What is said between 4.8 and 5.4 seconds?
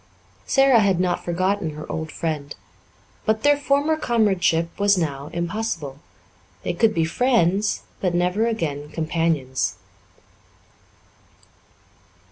now